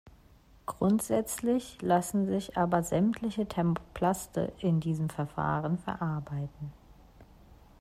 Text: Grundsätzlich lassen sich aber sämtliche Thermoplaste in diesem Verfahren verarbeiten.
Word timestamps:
Grundsätzlich 0.65 1.79
lassen 1.83 2.25
sich 2.25 2.57
aber 2.57 2.81
sämtliche 2.81 3.45
Thermoplaste 3.45 4.51
in 4.57 4.79
diesem 4.79 5.11
Verfahren 5.11 5.77
verarbeiten. 5.77 6.73